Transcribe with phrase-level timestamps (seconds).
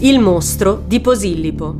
[0.00, 1.76] Il mostro di Posillipo.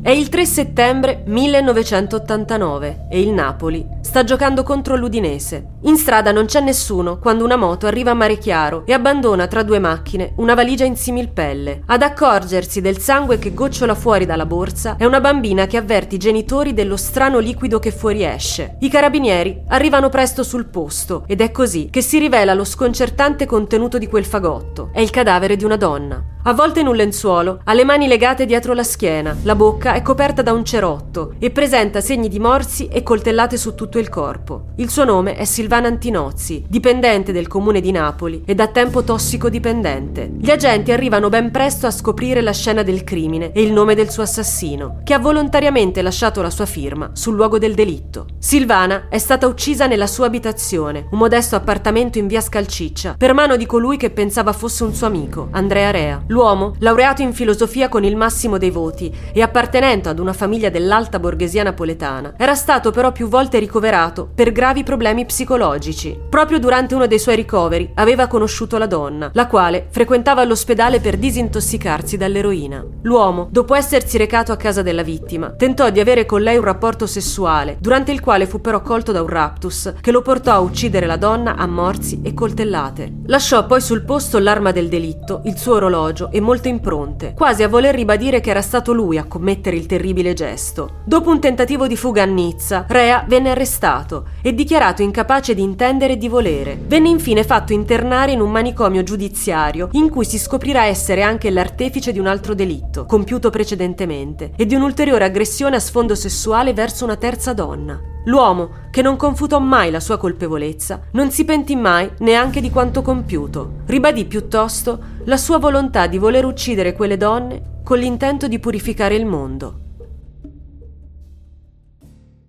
[0.00, 5.72] È il 3 settembre 1989 e il Napoli sta giocando contro l'Udinese.
[5.82, 9.62] In strada non c'è nessuno quando una moto arriva a Mare Chiaro e abbandona tra
[9.62, 11.82] due macchine una valigia in similpelle.
[11.84, 16.18] Ad accorgersi del sangue che gocciola fuori dalla borsa è una bambina che avverte i
[16.18, 18.76] genitori dello strano liquido che fuoriesce.
[18.80, 23.98] I carabinieri arrivano presto sul posto ed è così che si rivela lo sconcertante contenuto
[23.98, 24.88] di quel fagotto.
[24.94, 26.36] È il cadavere di una donna.
[26.48, 30.40] Avvolta in un lenzuolo, ha le mani legate dietro la schiena, la bocca è coperta
[30.40, 34.68] da un cerotto e presenta segni di morsi e coltellate su tutto il corpo.
[34.76, 40.30] Il suo nome è Silvana Antinozzi, dipendente del comune di Napoli e da tempo tossicodipendente.
[40.38, 44.08] Gli agenti arrivano ben presto a scoprire la scena del crimine e il nome del
[44.08, 48.24] suo assassino, che ha volontariamente lasciato la sua firma sul luogo del delitto.
[48.38, 53.56] Silvana è stata uccisa nella sua abitazione, un modesto appartamento in via Scalciccia, per mano
[53.56, 56.36] di colui che pensava fosse un suo amico, Andrea Rea.
[56.38, 61.18] L'uomo, laureato in filosofia con il massimo dei voti e appartenente ad una famiglia dell'alta
[61.18, 66.16] borghesia napoletana, era stato però più volte ricoverato per gravi problemi psicologici.
[66.28, 71.16] Proprio durante uno dei suoi ricoveri aveva conosciuto la donna, la quale frequentava l'ospedale per
[71.16, 72.86] disintossicarsi dall'eroina.
[73.02, 77.08] L'uomo, dopo essersi recato a casa della vittima, tentò di avere con lei un rapporto
[77.08, 81.06] sessuale, durante il quale fu però colto da un raptus che lo portò a uccidere
[81.06, 83.12] la donna a morsi e coltellate.
[83.26, 87.68] Lasciò poi sul posto l'arma del delitto, il suo orologio e molte impronte, quasi a
[87.68, 91.00] voler ribadire che era stato lui a commettere il terribile gesto.
[91.04, 96.14] Dopo un tentativo di fuga a Nizza, Rea venne arrestato e dichiarato incapace di intendere
[96.14, 96.78] e di volere.
[96.86, 102.12] Venne infine fatto internare in un manicomio giudiziario in cui si scoprirà essere anche l'artefice
[102.12, 107.16] di un altro delitto, compiuto precedentemente, e di un'ulteriore aggressione a sfondo sessuale verso una
[107.16, 108.00] terza donna.
[108.28, 113.00] L'uomo, che non confutò mai la sua colpevolezza, non si pentì mai neanche di quanto
[113.00, 113.80] compiuto.
[113.86, 119.24] Ribadì piuttosto la sua volontà di voler uccidere quelle donne con l'intento di purificare il
[119.24, 119.87] mondo.